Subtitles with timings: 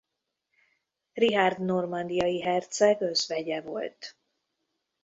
[1.23, 4.17] Richárd normandiai herceg özvegye volt.